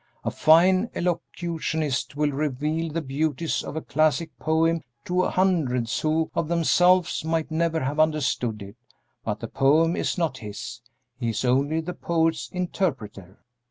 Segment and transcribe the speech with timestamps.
[0.23, 6.47] A fine elocutionist will reveal the beauties of a classic poem to hundreds who, of
[6.47, 8.77] themselves, might never have understood it;
[9.23, 10.81] but the poem is not his,
[11.19, 13.37] he is only the poet's interpreter."